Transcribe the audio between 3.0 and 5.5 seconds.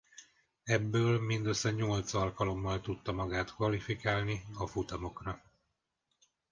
magát kvalifikálni a futamokra.